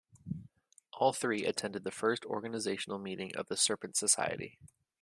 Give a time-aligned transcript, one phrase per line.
[0.93, 4.57] All three attended the first organizational meeting of the Serpent Society.